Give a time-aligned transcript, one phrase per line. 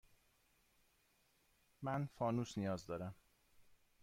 [1.81, 3.15] من فانوس نیاز دارم.